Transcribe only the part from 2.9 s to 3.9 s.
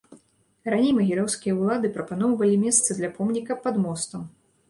для помніка пад